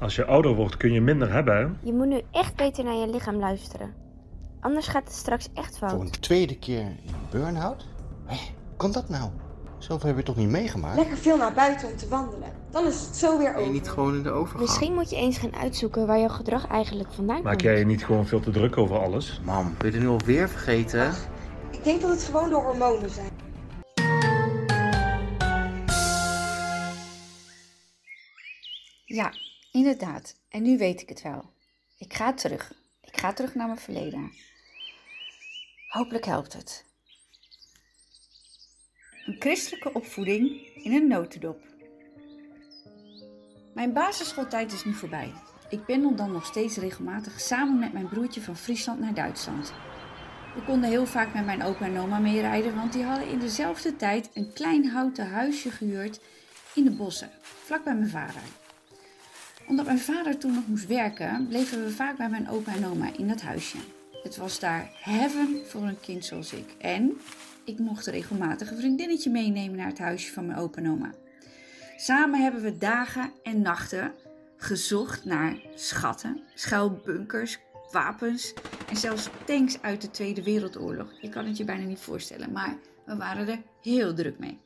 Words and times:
Als 0.00 0.16
je 0.16 0.24
ouder 0.24 0.54
wordt 0.54 0.76
kun 0.76 0.92
je 0.92 1.00
minder 1.00 1.32
hebben, 1.32 1.56
hè? 1.56 1.66
Je 1.86 1.92
moet 1.92 2.06
nu 2.06 2.20
echt 2.30 2.56
beter 2.56 2.84
naar 2.84 2.94
je 2.94 3.08
lichaam 3.10 3.36
luisteren. 3.36 3.94
Anders 4.60 4.86
gaat 4.86 5.04
het 5.04 5.12
straks 5.12 5.48
echt 5.54 5.78
Voor 5.78 5.88
fout. 5.88 6.00
een 6.00 6.10
tweede 6.10 6.58
keer 6.58 6.80
in 6.80 7.14
burn-out? 7.30 7.86
Hé, 8.26 8.36
kan 8.76 8.92
dat 8.92 9.08
nou? 9.08 9.30
Zoveel 9.78 10.08
heb 10.08 10.16
je 10.16 10.22
toch 10.22 10.36
niet 10.36 10.48
meegemaakt? 10.48 10.96
Lekker 10.96 11.16
veel 11.16 11.36
naar 11.36 11.52
buiten 11.52 11.88
om 11.88 11.96
te 11.96 12.08
wandelen. 12.08 12.48
Dan 12.70 12.86
is 12.86 13.00
het 13.00 13.16
zo 13.16 13.38
weer 13.38 13.54
over. 13.54 13.70
niet 13.72 13.88
gewoon 13.88 14.14
in 14.14 14.22
de 14.22 14.30
overgang? 14.30 14.62
Misschien 14.68 14.94
moet 14.94 15.10
je 15.10 15.16
eens 15.16 15.38
gaan 15.38 15.54
uitzoeken 15.56 16.06
waar 16.06 16.18
jouw 16.18 16.28
gedrag 16.28 16.66
eigenlijk 16.66 17.12
vandaan 17.12 17.36
Maak 17.42 17.50
komt. 17.50 17.60
jij 17.62 17.78
je 17.78 17.84
niet 17.86 18.04
gewoon 18.04 18.26
veel 18.26 18.40
te 18.40 18.50
druk 18.50 18.76
over 18.76 18.98
alles? 18.98 19.40
Mam, 19.44 19.74
ben 19.78 19.90
je 19.90 19.96
er 19.96 20.02
nu 20.02 20.08
alweer 20.08 20.48
vergeten? 20.48 21.06
Ach, 21.08 21.26
ik 21.70 21.84
denk 21.84 22.00
dat 22.00 22.10
het 22.10 22.22
gewoon 22.24 22.48
de 22.48 22.54
hormonen 22.54 23.10
zijn. 23.10 23.30
Ja, 29.04 29.32
inderdaad. 29.76 30.34
En 30.48 30.62
nu 30.62 30.78
weet 30.78 31.02
ik 31.02 31.08
het 31.08 31.22
wel. 31.22 31.52
Ik 31.98 32.14
ga 32.14 32.32
terug. 32.32 32.72
Ik 33.02 33.16
ga 33.16 33.32
terug 33.32 33.54
naar 33.54 33.66
mijn 33.66 33.78
verleden. 33.78 34.32
Hopelijk 35.88 36.24
helpt 36.24 36.52
het. 36.52 36.84
Een 39.26 39.36
christelijke 39.38 39.92
opvoeding 39.92 40.74
in 40.74 40.92
een 40.92 41.08
notendop. 41.08 41.60
Mijn 43.74 43.92
basisschooltijd 43.92 44.72
is 44.72 44.84
nu 44.84 44.92
voorbij. 44.92 45.32
Ik 45.68 45.84
pendel 45.84 46.14
dan 46.14 46.32
nog 46.32 46.46
steeds 46.46 46.76
regelmatig 46.76 47.40
samen 47.40 47.78
met 47.78 47.92
mijn 47.92 48.08
broertje 48.08 48.40
van 48.40 48.56
Friesland 48.56 49.00
naar 49.00 49.14
Duitsland. 49.14 49.72
We 50.54 50.62
konden 50.64 50.90
heel 50.90 51.06
vaak 51.06 51.34
met 51.34 51.44
mijn 51.44 51.62
opa 51.62 51.84
en 51.84 51.98
oma 51.98 52.18
meerijden, 52.18 52.74
want 52.74 52.92
die 52.92 53.04
hadden 53.04 53.28
in 53.28 53.38
dezelfde 53.38 53.96
tijd 53.96 54.30
een 54.34 54.52
klein 54.52 54.88
houten 54.88 55.30
huisje 55.30 55.70
gehuurd 55.70 56.20
in 56.74 56.84
de 56.84 56.90
bossen, 56.90 57.30
vlak 57.42 57.84
bij 57.84 57.94
mijn 57.94 58.10
vader 58.10 58.42
omdat 59.68 59.86
mijn 59.86 59.98
vader 59.98 60.38
toen 60.38 60.54
nog 60.54 60.66
moest 60.66 60.86
werken, 60.86 61.46
bleven 61.48 61.84
we 61.84 61.90
vaak 61.90 62.16
bij 62.16 62.28
mijn 62.28 62.48
opa 62.48 62.74
en 62.74 62.86
oma 62.86 63.16
in 63.16 63.28
dat 63.28 63.40
huisje. 63.40 63.78
Het 64.22 64.36
was 64.36 64.58
daar 64.58 64.90
heaven 64.92 65.62
voor 65.66 65.82
een 65.82 66.00
kind 66.00 66.24
zoals 66.24 66.52
ik. 66.52 66.74
En 66.78 67.12
ik 67.64 67.78
mocht 67.78 68.06
regelmatig 68.06 68.70
een 68.70 68.78
vriendinnetje 68.78 69.30
meenemen 69.30 69.76
naar 69.76 69.86
het 69.86 69.98
huisje 69.98 70.32
van 70.32 70.46
mijn 70.46 70.58
opa 70.58 70.78
en 70.78 70.90
oma. 70.90 71.10
Samen 71.96 72.42
hebben 72.42 72.62
we 72.62 72.78
dagen 72.78 73.32
en 73.42 73.62
nachten 73.62 74.12
gezocht 74.56 75.24
naar 75.24 75.56
schatten, 75.74 76.40
schuilbunkers, 76.54 77.58
wapens 77.90 78.54
en 78.88 78.96
zelfs 78.96 79.28
tanks 79.44 79.82
uit 79.82 80.00
de 80.00 80.10
Tweede 80.10 80.42
Wereldoorlog. 80.42 81.12
Je 81.20 81.28
kan 81.28 81.46
het 81.46 81.56
je 81.56 81.64
bijna 81.64 81.84
niet 81.84 81.98
voorstellen, 81.98 82.52
maar 82.52 82.76
we 83.04 83.16
waren 83.16 83.48
er 83.48 83.62
heel 83.82 84.14
druk 84.14 84.38
mee. 84.38 84.58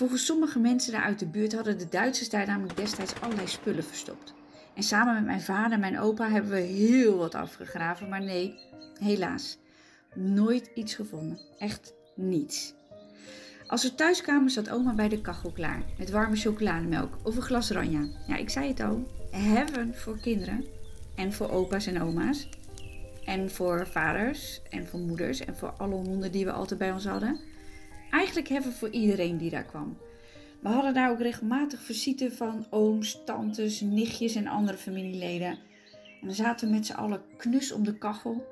Volgens 0.00 0.24
sommige 0.24 0.58
mensen 0.58 0.92
daar 0.92 1.02
uit 1.02 1.18
de 1.18 1.26
buurt 1.26 1.54
hadden 1.54 1.78
de 1.78 1.88
Duitsers 1.88 2.28
daar 2.28 2.46
namelijk 2.46 2.76
destijds 2.76 3.20
allerlei 3.20 3.48
spullen 3.48 3.84
verstopt. 3.84 4.34
En 4.74 4.82
samen 4.82 5.14
met 5.14 5.24
mijn 5.24 5.40
vader 5.40 5.72
en 5.72 5.80
mijn 5.80 5.98
opa 5.98 6.28
hebben 6.28 6.50
we 6.50 6.60
heel 6.60 7.16
wat 7.16 7.34
afgegraven, 7.34 8.08
maar 8.08 8.22
nee, 8.22 8.54
helaas, 8.98 9.58
nooit 10.14 10.70
iets 10.74 10.94
gevonden. 10.94 11.40
Echt 11.58 11.92
niets. 12.14 12.74
Als 13.66 13.82
we 13.82 13.94
thuis 13.94 14.22
kwamen 14.22 14.50
zat 14.50 14.70
oma 14.70 14.94
bij 14.94 15.08
de 15.08 15.20
kachel 15.20 15.52
klaar, 15.52 15.82
met 15.98 16.10
warme 16.10 16.36
chocolademelk 16.36 17.16
of 17.22 17.36
een 17.36 17.42
glas 17.42 17.70
ranja. 17.70 18.08
Ja, 18.26 18.36
ik 18.36 18.50
zei 18.50 18.68
het 18.68 18.80
al, 18.80 19.06
heaven 19.30 19.94
voor 19.94 20.20
kinderen 20.20 20.64
en 21.14 21.32
voor 21.32 21.50
opa's 21.50 21.86
en 21.86 22.02
oma's. 22.02 22.48
En 23.24 23.50
voor 23.50 23.86
vaders 23.86 24.60
en 24.70 24.86
voor 24.86 25.00
moeders 25.00 25.40
en 25.40 25.56
voor 25.56 25.70
alle 25.70 25.94
honden 25.94 26.32
die 26.32 26.44
we 26.44 26.52
altijd 26.52 26.78
bij 26.78 26.92
ons 26.92 27.06
hadden. 27.06 27.40
Eigenlijk 28.10 28.48
hebben 28.48 28.70
we 28.70 28.76
voor 28.76 28.90
iedereen 28.90 29.36
die 29.36 29.50
daar 29.50 29.64
kwam. 29.64 29.98
We 30.60 30.68
hadden 30.68 30.94
daar 30.94 31.10
ook 31.10 31.20
regelmatig 31.20 31.82
visite 31.82 32.32
van 32.32 32.66
ooms, 32.70 33.20
tantes, 33.24 33.80
nichtjes 33.80 34.34
en 34.34 34.46
andere 34.46 34.78
familieleden. 34.78 35.58
En 36.20 36.26
dan 36.26 36.34
zaten 36.34 36.68
we 36.68 36.74
met 36.74 36.86
z'n 36.86 36.92
allen 36.92 37.22
knus 37.36 37.72
om 37.72 37.84
de 37.84 37.98
kachel 37.98 38.46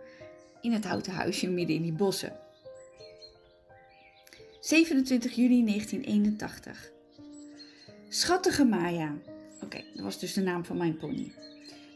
in 0.61 0.73
het 0.73 0.85
houten 0.85 1.13
huisje 1.13 1.51
midden 1.51 1.77
in 1.77 1.83
die 1.83 1.93
bossen. 1.93 2.37
27 4.61 5.35
juni 5.35 5.65
1981. 5.65 6.91
Schattige 8.09 8.65
Maya. 8.65 9.17
Oké, 9.63 9.85
dat 9.95 10.05
was 10.05 10.19
dus 10.19 10.33
de 10.33 10.41
naam 10.41 10.65
van 10.65 10.77
mijn 10.77 10.97
pony. 10.97 11.33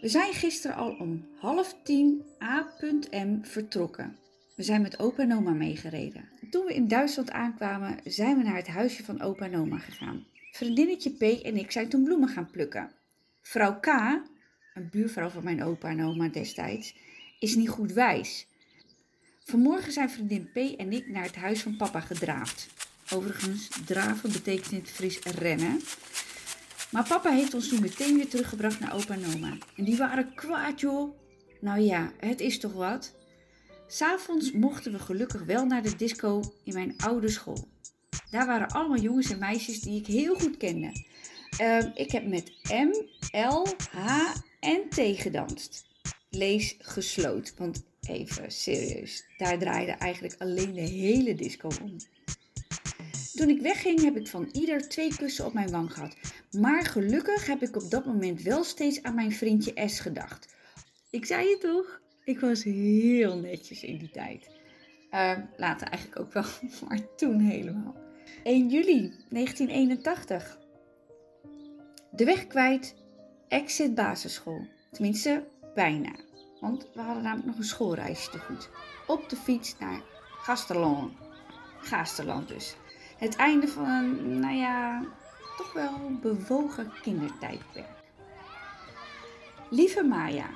We 0.01 0.09
zijn 0.09 0.33
gisteren 0.33 0.77
al 0.77 0.97
om 0.99 1.27
half 1.37 1.77
tien 1.83 2.23
A.M. 2.43 3.39
vertrokken. 3.43 4.17
We 4.57 4.63
zijn 4.63 4.83
met 4.83 4.99
opa 4.99 5.23
en 5.23 5.35
oma 5.35 5.53
meegereden. 5.53 6.29
Toen 6.51 6.65
we 6.65 6.75
in 6.75 6.89
Duitsland 6.89 7.31
aankwamen, 7.31 7.99
zijn 8.05 8.37
we 8.37 8.43
naar 8.43 8.57
het 8.57 8.67
huisje 8.67 9.05
van 9.05 9.21
opa 9.21 9.45
en 9.45 9.57
oma 9.57 9.79
gegaan. 9.79 10.27
Vriendinnetje 10.53 11.11
P 11.11 11.23
en 11.23 11.57
ik 11.57 11.71
zijn 11.71 11.89
toen 11.89 12.05
bloemen 12.05 12.29
gaan 12.29 12.51
plukken. 12.51 12.91
Vrouw 13.43 13.81
K, 13.81 13.87
een 14.75 14.89
buurvrouw 14.91 15.29
van 15.29 15.45
mijn 15.45 15.63
opa 15.63 15.89
en 15.89 16.05
oma 16.05 16.29
destijds, 16.29 16.97
is 17.39 17.55
niet 17.55 17.69
goed 17.69 17.93
wijs. 17.93 18.47
Vanmorgen 19.45 19.93
zijn 19.93 20.11
vriendin 20.11 20.51
P 20.53 20.57
en 20.57 20.93
ik 20.93 21.09
naar 21.09 21.25
het 21.25 21.37
huis 21.37 21.63
van 21.63 21.77
papa 21.77 22.01
gedraafd. 22.01 22.69
Overigens, 23.13 23.69
draven 23.87 24.33
betekent 24.33 24.73
in 24.73 24.79
het 24.79 24.91
Fries 24.91 25.19
rennen. 25.19 25.81
Maar 26.91 27.09
papa 27.09 27.31
heeft 27.31 27.55
ons 27.55 27.69
toen 27.69 27.81
meteen 27.81 28.17
weer 28.17 28.29
teruggebracht 28.29 28.81
naar 28.81 28.95
opa 28.95 29.15
en 29.15 29.35
oma. 29.35 29.57
En 29.77 29.85
die 29.85 29.97
waren 29.97 30.35
kwaad 30.35 30.81
joh. 30.81 31.19
Nou 31.61 31.81
ja, 31.81 32.13
het 32.19 32.41
is 32.41 32.59
toch 32.59 32.73
wat? 32.73 33.15
S'avonds 33.93 34.53
mochten 34.53 34.93
we 34.93 34.99
gelukkig 34.99 35.45
wel 35.45 35.65
naar 35.65 35.83
de 35.83 35.97
disco 35.97 36.43
in 36.65 36.75
mijn 36.75 36.95
oude 36.99 37.29
school. 37.29 37.69
Daar 38.31 38.47
waren 38.47 38.69
allemaal 38.69 38.99
jongens 38.99 39.31
en 39.31 39.39
meisjes 39.39 39.81
die 39.81 40.01
ik 40.01 40.07
heel 40.07 40.35
goed 40.35 40.57
kende. 40.57 40.93
Ehm, 41.59 41.91
ik 41.95 42.11
heb 42.11 42.27
met 42.27 42.53
M, 42.69 42.91
L, 43.37 43.67
H 43.91 44.35
en 44.61 44.89
T 44.89 45.01
gedanst. 45.21 45.85
Lees 46.31 46.77
gesloten, 46.79 47.55
want 47.57 47.85
even 48.01 48.51
serieus, 48.51 49.25
daar 49.37 49.59
draaide 49.59 49.93
eigenlijk 49.93 50.35
alleen 50.39 50.73
de 50.73 50.81
hele 50.81 51.35
disco 51.35 51.69
om. 51.83 51.97
Toen 53.35 53.49
ik 53.49 53.61
wegging 53.61 54.03
heb 54.03 54.17
ik 54.17 54.27
van 54.27 54.49
ieder 54.53 54.89
twee 54.89 55.17
kussen 55.17 55.47
op 55.47 55.53
mijn 55.53 55.71
wang 55.71 55.93
gehad. 55.93 56.17
Maar 56.51 56.85
gelukkig 56.85 57.47
heb 57.47 57.63
ik 57.63 57.77
op 57.77 57.91
dat 57.91 58.07
moment 58.07 58.43
wel 58.43 58.65
steeds 58.65 59.03
aan 59.03 59.15
mijn 59.15 59.33
vriendje 59.33 59.89
S 59.89 60.01
gedacht. 60.01 60.55
Ik 61.11 61.27
zei 61.27 61.51
het 61.51 61.61
toch? 61.61 62.02
Ik 62.25 62.41
was 62.41 62.65
heel 62.65 63.39
netjes 63.39 63.83
in 63.83 63.99
die 63.99 64.11
tijd. 64.11 64.51
Eh, 65.11 65.39
later 65.57 65.89
eigenlijk 65.89 66.21
ook 66.21 66.33
wel, 66.33 66.45
maar 66.89 67.15
toen 67.17 67.39
helemaal. 67.39 67.95
1 68.43 68.69
juli 68.69 69.15
1981. 69.29 70.59
De 72.11 72.25
weg 72.25 72.47
kwijt, 72.47 72.95
exit 73.49 73.95
basisschool. 73.95 74.67
Tenminste, 74.91 75.45
bijna. 75.75 76.13
Want 76.61 76.87
we 76.95 77.01
hadden 77.01 77.23
namelijk 77.23 77.47
nog 77.47 77.57
een 77.59 77.65
schoolreisje 77.65 78.31
te 78.31 78.39
goed. 78.39 78.69
Op 79.07 79.29
de 79.29 79.37
fiets 79.37 79.79
naar 79.79 80.01
Gasterland. 80.43 81.13
Gaasterland 81.81 82.49
dus. 82.49 82.77
Het 83.19 83.37
einde 83.37 83.69
van 83.69 83.89
een, 83.89 84.39
nou 84.39 84.55
ja, 84.55 85.05
toch 85.57 85.73
wel 85.73 86.19
bewogen 86.21 86.93
kindertijdperk. 87.03 88.01
Lieve 89.71 90.03
Maya, 90.03 90.47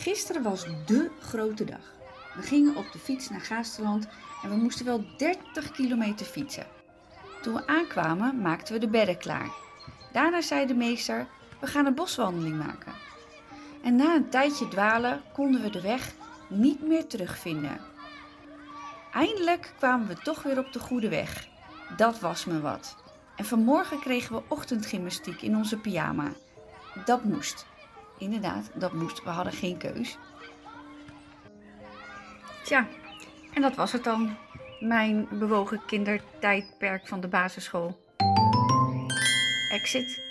Gisteren 0.00 0.42
was 0.42 0.66
dé 0.86 1.10
grote 1.20 1.64
dag. 1.64 1.92
We 2.34 2.42
gingen 2.42 2.76
op 2.76 2.92
de 2.92 2.98
fiets 2.98 3.28
naar 3.28 3.40
Gaasterland 3.40 4.08
en 4.42 4.50
we 4.50 4.56
moesten 4.56 4.84
wel 4.84 5.04
30 5.16 5.70
kilometer 5.70 6.26
fietsen. 6.26 6.66
Toen 7.42 7.54
we 7.54 7.66
aankwamen 7.66 8.40
maakten 8.40 8.74
we 8.74 8.80
de 8.80 8.88
bedden 8.88 9.18
klaar. 9.18 9.50
Daarna 10.12 10.40
zei 10.40 10.66
de 10.66 10.74
meester, 10.74 11.26
we 11.60 11.66
gaan 11.66 11.86
een 11.86 11.94
boswandeling 11.94 12.56
maken. 12.56 12.92
En 13.82 13.96
na 13.96 14.14
een 14.14 14.28
tijdje 14.28 14.68
dwalen 14.68 15.22
konden 15.32 15.62
we 15.62 15.70
de 15.70 15.80
weg 15.80 16.12
niet 16.48 16.82
meer 16.82 17.06
terugvinden. 17.06 17.80
Eindelijk 19.12 19.72
kwamen 19.78 20.06
we 20.06 20.14
toch 20.14 20.42
weer 20.42 20.58
op 20.58 20.72
de 20.72 20.78
goede 20.78 21.08
weg. 21.08 21.48
Dat 21.96 22.20
was 22.20 22.44
me 22.44 22.60
wat. 22.60 22.96
En 23.36 23.44
vanmorgen 23.44 24.00
kregen 24.00 24.34
we 24.34 24.42
ochtendgymnastiek 24.48 25.42
in 25.42 25.56
onze 25.56 25.76
pyjama. 25.76 26.32
Dat 27.04 27.24
moest. 27.24 27.66
Inderdaad, 28.20 28.70
dat 28.74 28.92
moest. 28.92 29.22
We 29.24 29.30
hadden 29.30 29.52
geen 29.52 29.76
keus. 29.76 30.18
Tja, 32.64 32.88
en 33.54 33.62
dat 33.62 33.76
was 33.76 33.92
het 33.92 34.04
dan. 34.04 34.36
Mijn 34.80 35.28
bewogen 35.30 35.84
kindertijdperk 35.86 37.06
van 37.06 37.20
de 37.20 37.28
basisschool. 37.28 38.00
Exit. 39.68 40.22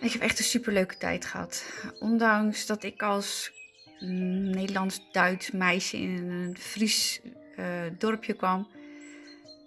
Ik 0.00 0.12
heb 0.12 0.22
echt 0.22 0.38
een 0.38 0.44
superleuke 0.44 0.96
tijd 0.96 1.24
gehad. 1.24 1.64
Ondanks 2.00 2.66
dat 2.66 2.82
ik 2.82 3.02
als 3.02 3.52
mm, 4.00 4.50
Nederlands-Duits 4.50 5.50
meisje 5.50 5.96
in 5.96 6.30
een 6.30 6.56
Fries 6.58 7.20
eh, 7.56 7.66
dorpje 7.98 8.32
kwam, 8.32 8.68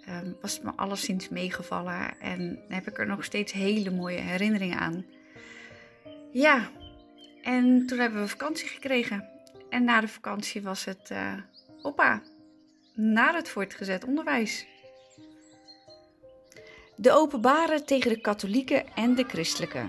ehm, 0.05 0.31
was 0.41 0.53
het 0.53 0.63
me 0.63 0.71
alleszins 0.75 1.29
meegevallen. 1.29 2.19
En 2.19 2.59
heb 2.67 2.87
ik 2.87 2.97
er 2.97 3.07
nog 3.07 3.23
steeds 3.23 3.51
hele 3.51 3.91
mooie 3.91 4.19
herinneringen 4.19 4.79
aan. 4.79 5.05
Ja, 6.31 6.69
en 7.41 7.85
toen 7.85 7.99
hebben 7.99 8.21
we 8.21 8.27
vakantie 8.27 8.67
gekregen. 8.67 9.29
En 9.69 9.83
na 9.83 10.01
de 10.01 10.07
vakantie 10.07 10.61
was 10.61 10.85
het 10.85 11.09
eh 11.11 11.33
oppa. 11.81 12.21
Naar 12.93 13.33
het 13.33 13.49
voortgezet 13.49 14.05
onderwijs. 14.05 14.65
De 16.95 17.11
openbare 17.11 17.83
tegen 17.83 18.09
de 18.09 18.21
katholieken 18.21 18.95
en 18.95 19.15
de 19.15 19.23
christelijke. 19.23 19.85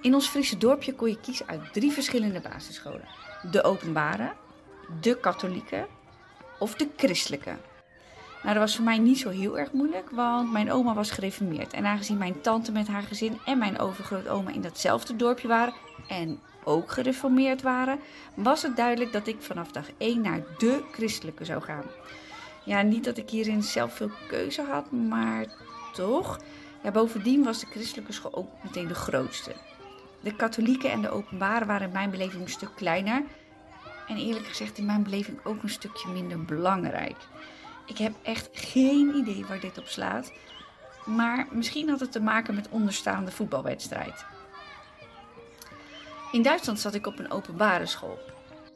In 0.00 0.14
ons 0.14 0.28
Friese 0.28 0.58
dorpje 0.58 0.94
kon 0.94 1.08
je 1.08 1.20
kiezen 1.20 1.46
uit 1.46 1.72
drie 1.72 1.90
verschillende 1.90 2.40
basisscholen: 2.40 3.08
de 3.50 3.62
openbare, 3.62 4.32
de 5.00 5.20
katholieke 5.20 5.86
of 6.58 6.74
de 6.74 6.88
christelijke. 6.96 7.56
Nou, 8.42 8.54
dat 8.54 8.62
was 8.62 8.76
voor 8.76 8.84
mij 8.84 8.98
niet 8.98 9.18
zo 9.18 9.28
heel 9.28 9.58
erg 9.58 9.72
moeilijk, 9.72 10.10
want 10.10 10.52
mijn 10.52 10.72
oma 10.72 10.94
was 10.94 11.10
gereformeerd. 11.10 11.72
En 11.72 11.86
aangezien 11.86 12.18
mijn 12.18 12.40
tante 12.40 12.72
met 12.72 12.88
haar 12.88 13.02
gezin 13.02 13.38
en 13.44 13.58
mijn 13.58 13.78
overgrootoma 13.78 14.50
in 14.50 14.60
datzelfde 14.60 15.16
dorpje 15.16 15.48
waren 15.48 15.74
en 16.08 16.40
ook 16.64 16.90
gereformeerd 16.90 17.62
waren, 17.62 17.98
was 18.34 18.62
het 18.62 18.76
duidelijk 18.76 19.12
dat 19.12 19.26
ik 19.26 19.36
vanaf 19.42 19.72
dag 19.72 19.86
1 19.98 20.20
naar 20.20 20.40
de 20.58 20.84
christelijke 20.92 21.44
zou 21.44 21.62
gaan. 21.62 21.84
Ja, 22.64 22.82
niet 22.82 23.04
dat 23.04 23.16
ik 23.16 23.30
hierin 23.30 23.62
zelf 23.62 23.94
veel 23.94 24.10
keuze 24.28 24.62
had, 24.62 24.90
maar 24.90 25.46
toch. 25.92 26.38
Ja, 26.82 26.90
bovendien 26.90 27.44
was 27.44 27.60
de 27.60 27.66
christelijke 27.66 28.12
school 28.12 28.34
ook 28.34 28.48
meteen 28.62 28.88
de 28.88 28.94
grootste. 28.94 29.52
De 30.20 30.36
katholieke 30.36 30.88
en 30.88 31.02
de 31.02 31.10
openbare 31.10 31.64
waren 31.64 31.86
in 31.86 31.92
mijn 31.92 32.10
beleving 32.10 32.42
een 32.42 32.48
stuk 32.48 32.70
kleiner. 32.74 33.22
En 34.08 34.16
eerlijk 34.16 34.46
gezegd 34.46 34.78
in 34.78 34.86
mijn 34.86 35.02
beleving 35.02 35.38
ook 35.44 35.62
een 35.62 35.68
stukje 35.68 36.08
minder 36.08 36.44
belangrijk. 36.44 37.16
Ik 37.86 37.98
heb 37.98 38.12
echt 38.22 38.48
geen 38.52 39.14
idee 39.14 39.46
waar 39.46 39.60
dit 39.60 39.78
op 39.78 39.86
slaat. 39.86 40.32
Maar 41.04 41.46
misschien 41.50 41.88
had 41.88 42.00
het 42.00 42.12
te 42.12 42.20
maken 42.20 42.54
met 42.54 42.68
onderstaande 42.68 43.30
voetbalwedstrijd. 43.30 44.24
In 46.32 46.42
Duitsland 46.42 46.80
zat 46.80 46.94
ik 46.94 47.06
op 47.06 47.18
een 47.18 47.30
openbare 47.30 47.86
school. 47.86 48.18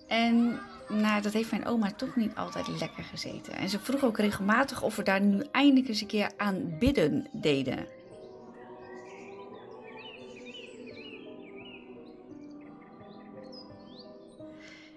En 0.07 0.61
nou, 0.89 1.23
dat 1.23 1.33
heeft 1.33 1.51
mijn 1.51 1.67
oma 1.67 1.93
toch 1.93 2.17
niet 2.17 2.35
altijd 2.35 2.69
lekker 2.69 3.05
gezeten. 3.05 3.53
En 3.53 3.69
ze 3.69 3.79
vroeg 3.79 4.05
ook 4.05 4.19
regelmatig 4.19 4.83
of 4.83 4.97
we 4.97 5.03
daar 5.03 5.21
nu 5.21 5.45
eindelijk 5.53 5.89
eens 5.89 6.01
een 6.01 6.07
keer 6.07 6.31
aan 6.37 6.79
bidden 6.79 7.27
deden. 7.33 7.87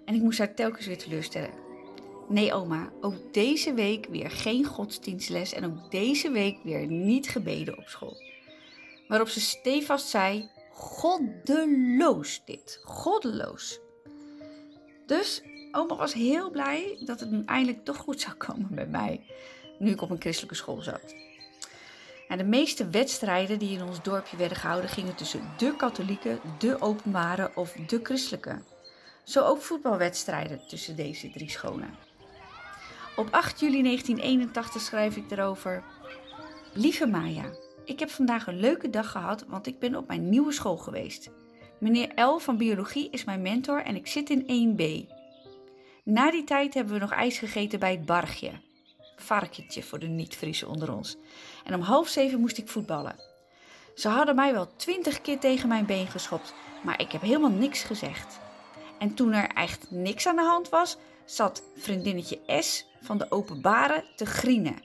En 0.06 0.16
ik 0.16 0.22
moest 0.22 0.38
haar 0.38 0.54
telkens 0.54 0.86
weer 0.86 0.98
teleurstellen. 0.98 1.69
Nee, 2.30 2.54
oma, 2.54 2.90
ook 3.02 3.34
deze 3.34 3.74
week 3.74 4.06
weer 4.06 4.32
geen 4.32 4.66
godsdienstles 4.66 5.54
en 5.54 5.66
ook 5.66 5.92
deze 5.92 6.32
week 6.32 6.58
weer 6.64 6.88
niet 6.88 7.30
gebeden 7.30 7.78
op 7.78 7.88
school. 7.88 8.18
Waarop 9.08 9.28
ze 9.28 9.42
stevast 9.42 10.08
zei: 10.08 10.50
Goddeloos 10.72 12.42
dit, 12.46 12.80
goddeloos. 12.84 13.80
Dus 15.06 15.44
oma 15.72 15.96
was 15.96 16.14
heel 16.14 16.50
blij 16.50 16.98
dat 17.06 17.20
het 17.20 17.32
nu 17.32 17.44
eindelijk 17.46 17.86
toch 17.86 17.98
goed 17.98 18.22
zou 18.22 18.36
komen 18.36 18.68
bij 18.76 18.88
mij, 18.88 19.26
nu 19.80 19.92
ik 19.92 20.02
op 20.02 20.10
een 20.10 20.22
christelijke 20.22 20.56
school 20.56 20.82
zat. 20.82 21.16
En 22.28 22.38
de 22.38 22.44
meeste 22.44 22.90
wedstrijden 22.90 23.60
die 23.60 23.78
in 23.78 23.84
ons 23.84 24.02
dorpje 24.04 24.38
werden 24.38 24.58
gehouden 24.58 24.90
gingen 24.90 25.16
tussen 25.16 25.42
de 25.58 25.76
katholieke, 25.76 26.40
de 26.60 26.82
openbare 26.82 27.52
of 27.56 27.72
de 27.72 28.00
christelijke. 28.04 28.62
Zo 29.24 29.46
ook 29.46 29.62
voetbalwedstrijden 29.62 30.68
tussen 30.68 30.96
deze 30.96 31.32
drie 31.32 31.50
scholen. 31.50 32.09
Op 33.16 33.28
8 33.32 33.60
juli 33.60 33.82
1981 33.82 34.82
schrijf 34.82 35.16
ik 35.16 35.32
erover. 35.32 35.84
Lieve 36.74 37.08
Maya, 37.08 37.50
ik 37.86 38.00
heb 38.00 38.10
vandaag 38.10 38.48
een 38.48 38.60
leuke 38.60 38.90
dag 38.90 39.12
gehad, 39.12 39.46
want 39.48 39.68
ik 39.68 39.80
ben 39.80 39.96
op 39.96 40.08
mijn 40.08 40.30
nieuwe 40.30 40.52
school 40.52 40.78
geweest. 40.78 41.30
Meneer 41.80 42.22
L 42.22 42.38
van 42.38 42.58
biologie 42.58 43.10
is 43.10 43.24
mijn 43.24 43.42
mentor 43.42 43.84
en 43.84 43.96
ik 43.96 44.08
zit 44.08 44.30
in 44.30 44.76
1B. 44.76 45.14
Na 46.04 46.32
die 46.32 46.44
tijd 46.44 46.74
hebben 46.74 46.94
we 46.94 47.00
nog 47.00 47.12
ijs 47.12 47.38
gegeten 47.38 47.80
bij 47.80 47.92
het 47.92 48.06
Bargje. 48.06 48.52
Varkentje 49.16 49.84
voor 49.84 50.00
de 50.00 50.08
niet-Friese 50.08 50.68
onder 50.68 50.94
ons. 50.94 51.18
En 51.64 51.74
om 51.74 51.82
half 51.82 52.08
zeven 52.08 52.40
moest 52.40 52.58
ik 52.58 52.68
voetballen. 52.68 53.16
Ze 53.96 54.08
hadden 54.08 54.36
mij 54.36 54.54
wel 54.54 54.76
twintig 54.76 55.22
keer 55.22 55.40
tegen 55.40 55.68
mijn 55.68 55.86
been 55.86 56.08
geschopt, 56.08 56.54
maar 56.84 57.02
ik 57.02 57.12
heb 57.12 57.22
helemaal 57.22 57.50
niks 57.50 57.84
gezegd. 57.84 58.40
En 59.00 59.14
toen 59.14 59.34
er 59.34 59.50
echt 59.50 59.92
niks 59.92 60.28
aan 60.28 60.36
de 60.36 60.42
hand 60.42 60.70
was, 60.70 60.98
zat 61.30 61.64
vriendinnetje 61.76 62.40
S 62.46 62.86
van 63.02 63.18
de 63.18 63.32
openbare 63.32 64.04
te 64.16 64.26
grienen. 64.26 64.84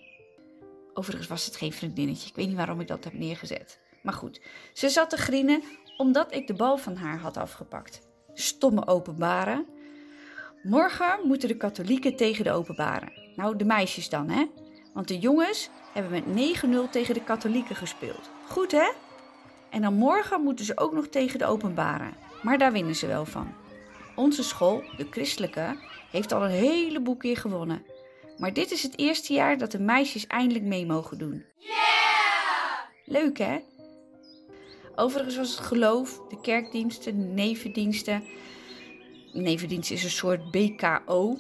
Overigens 0.95 1.29
was 1.29 1.47
het 1.47 1.57
geen 1.57 1.73
vriendinnetje, 1.73 2.29
ik 2.29 2.35
weet 2.35 2.47
niet 2.47 2.57
waarom 2.57 2.81
ik 2.81 2.89
dat 2.89 3.05
heb 3.05 3.13
neergezet. 3.13 3.81
Maar 4.03 4.13
goed, 4.13 4.41
ze 4.73 4.89
zat 4.89 5.11
te 5.11 5.17
grienen 5.17 5.63
omdat 5.97 6.35
ik 6.35 6.47
de 6.47 6.55
bal 6.55 6.77
van 6.77 6.97
haar 6.97 7.19
had 7.19 7.37
afgepakt. 7.37 8.01
Stomme 8.33 8.87
openbare. 8.87 9.65
Morgen 10.63 11.19
moeten 11.23 11.49
de 11.49 11.57
katholieken 11.57 12.17
tegen 12.17 12.45
de 12.45 12.53
openbare. 12.53 13.33
Nou, 13.37 13.57
de 13.57 13.65
meisjes 13.65 14.09
dan, 14.09 14.29
hè? 14.29 14.47
Want 14.93 15.09
de 15.09 15.19
jongens 15.19 15.71
hebben 15.93 16.13
met 16.13 16.63
9-0 16.89 16.91
tegen 16.91 17.15
de 17.15 17.25
katholieken 17.25 17.77
gespeeld. 17.77 18.31
Goed, 18.49 18.73
hè? 18.73 18.93
En 19.71 19.83
dan 19.83 19.95
morgen 19.95 20.41
moeten 20.43 20.65
ze 20.65 20.79
ook 20.79 20.93
nog 20.93 21.07
tegen 21.07 21.39
de 21.39 21.47
openbare. 21.47 22.13
Maar 22.43 22.59
daar 22.59 22.73
winnen 22.73 22.97
ze 22.97 23.07
wel 23.07 23.25
van. 23.25 23.64
Onze 24.17 24.43
school, 24.43 24.85
de 24.97 25.07
christelijke, 25.11 25.77
heeft 26.11 26.33
al 26.33 26.45
een 26.45 26.51
heleboel 26.51 27.17
keer 27.17 27.37
gewonnen. 27.37 27.83
Maar 28.39 28.53
dit 28.53 28.71
is 28.71 28.83
het 28.83 28.99
eerste 28.99 29.33
jaar 29.33 29.59
dat 29.59 29.71
de 29.71 29.81
meisjes 29.81 30.27
eindelijk 30.27 30.65
mee 30.65 30.87
mogen 30.87 31.19
doen. 31.19 31.45
Leuk 33.05 33.39
hè? 33.39 33.59
Overigens 34.95 35.37
was 35.37 35.57
het 35.57 35.67
geloof, 35.67 36.21
de 36.29 36.41
kerkdiensten, 36.41 37.19
de 37.19 37.27
nevendiensten. 37.27 38.25
Nevendienst 39.33 39.91
is 39.91 40.05
een 40.05 40.11
soort 40.11 40.51
BKO, 40.51 41.39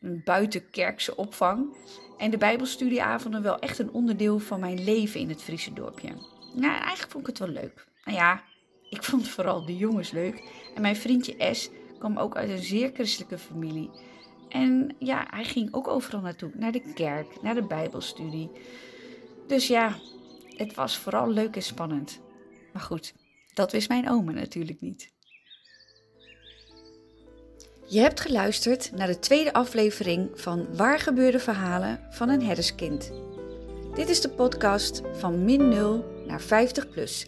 een 0.00 0.22
buitenkerkse 0.24 1.16
opvang. 1.16 1.76
En 2.16 2.30
de 2.30 2.38
Bijbelstudieavonden 2.38 3.42
wel 3.42 3.58
echt 3.58 3.78
een 3.78 3.92
onderdeel 3.92 4.38
van 4.38 4.60
mijn 4.60 4.84
leven 4.84 5.20
in 5.20 5.28
het 5.28 5.42
Friese 5.42 5.72
dorpje. 5.72 6.08
Nou, 6.54 6.72
eigenlijk 6.72 7.10
vond 7.10 7.28
ik 7.28 7.36
het 7.36 7.38
wel 7.38 7.62
leuk. 7.62 7.86
Nou 8.04 8.16
ja, 8.16 8.42
ik 8.90 9.02
vond 9.02 9.28
vooral 9.28 9.64
de 9.64 9.76
jongens 9.76 10.10
leuk. 10.10 10.42
En 10.74 10.82
mijn 10.82 10.96
vriendje 10.96 11.54
S 11.54 11.70
kwam 11.98 12.18
ook 12.18 12.36
uit 12.36 12.50
een 12.50 12.62
zeer 12.62 12.90
christelijke 12.94 13.38
familie. 13.38 13.90
En 14.48 14.94
ja, 14.98 15.26
hij 15.30 15.44
ging 15.44 15.74
ook 15.74 15.88
overal 15.88 16.20
naartoe. 16.20 16.50
Naar 16.54 16.72
de 16.72 16.92
kerk, 16.94 17.42
naar 17.42 17.54
de 17.54 17.66
Bijbelstudie. 17.66 18.50
Dus 19.46 19.66
ja, 19.66 19.96
het 20.56 20.74
was 20.74 20.98
vooral 20.98 21.30
leuk 21.30 21.56
en 21.56 21.62
spannend. 21.62 22.20
Maar 22.72 22.82
goed, 22.82 23.14
dat 23.54 23.72
wist 23.72 23.88
mijn 23.88 24.10
oma 24.10 24.32
natuurlijk 24.32 24.80
niet. 24.80 25.12
Je 27.86 28.00
hebt 28.00 28.20
geluisterd 28.20 28.92
naar 28.92 29.06
de 29.06 29.18
tweede 29.18 29.52
aflevering 29.52 30.30
van 30.34 30.76
Waar 30.76 30.98
gebeurde 30.98 31.38
verhalen 31.38 32.00
van 32.10 32.28
een 32.28 32.42
herderskind. 32.42 33.12
Dit 33.94 34.08
is 34.08 34.20
de 34.20 34.30
podcast 34.30 35.02
van 35.12 35.44
min 35.44 35.68
0 35.68 36.04
naar 36.26 36.40
50 36.40 36.88
plus. 36.88 37.26